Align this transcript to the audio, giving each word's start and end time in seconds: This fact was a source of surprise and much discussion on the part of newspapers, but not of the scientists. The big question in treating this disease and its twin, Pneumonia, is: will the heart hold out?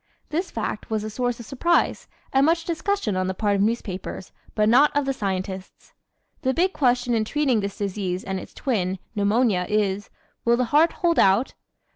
This 0.29 0.49
fact 0.49 0.89
was 0.89 1.03
a 1.03 1.11
source 1.11 1.39
of 1.39 1.45
surprise 1.45 2.07
and 2.33 2.43
much 2.43 2.65
discussion 2.65 3.15
on 3.15 3.27
the 3.27 3.35
part 3.35 3.55
of 3.55 3.61
newspapers, 3.61 4.31
but 4.55 4.67
not 4.67 4.89
of 4.97 5.05
the 5.05 5.13
scientists. 5.13 5.93
The 6.41 6.55
big 6.55 6.73
question 6.73 7.13
in 7.13 7.23
treating 7.23 7.59
this 7.59 7.77
disease 7.77 8.23
and 8.23 8.39
its 8.39 8.55
twin, 8.55 8.97
Pneumonia, 9.13 9.67
is: 9.69 10.09
will 10.43 10.57
the 10.57 10.65
heart 10.73 10.91
hold 10.91 11.19
out? 11.19 11.53